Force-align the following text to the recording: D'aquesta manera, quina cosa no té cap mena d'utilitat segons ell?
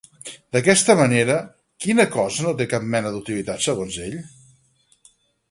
D'aquesta 0.55 0.95
manera, 0.99 1.35
quina 1.85 2.07
cosa 2.15 2.47
no 2.47 2.55
té 2.63 2.67
cap 2.73 2.89
mena 2.95 3.13
d'utilitat 3.17 3.67
segons 3.69 4.01
ell? 4.09 4.19